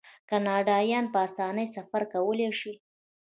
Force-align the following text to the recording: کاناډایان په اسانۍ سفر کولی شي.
کاناډایان 0.29 1.05
په 1.13 1.17
اسانۍ 1.27 1.67
سفر 1.75 2.01
کولی 2.13 2.49
شي. 2.59 2.73